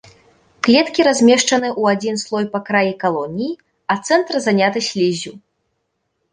Клеткі 0.67 1.01
размешчаны 1.07 1.69
ў 1.81 1.97
адзін 1.97 2.15
слой 2.23 2.49
па 2.55 2.63
краі 2.71 2.93
калоніі, 3.05 3.53
а 3.95 4.01
цэнтр 4.07 4.33
заняты 4.49 4.79
сліззю. 4.91 5.33